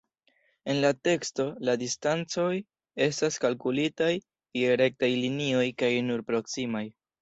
En 0.71 0.79
la 0.85 0.89
teksto, 1.07 1.45
la 1.69 1.75
distancoj 1.83 2.49
estas 3.09 3.39
kalkulitaj 3.47 4.11
je 4.65 4.75
rektaj 4.85 5.15
linioj 5.25 5.67
kaj 5.83 5.97
nur 6.13 6.31
proksimaj. 6.35 6.89